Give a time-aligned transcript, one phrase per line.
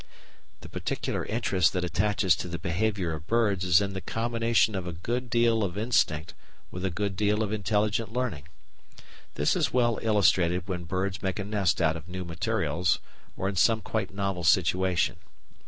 [0.61, 4.87] The particular interest that attaches to the behaviour of birds is in the combination of
[4.87, 6.33] a good deal of instinct
[6.71, 8.47] with a great deal of intelligent learning.
[9.35, 12.97] This is well illustrated when birds make a nest out of new materials
[13.37, 15.17] or in some quite novel situation.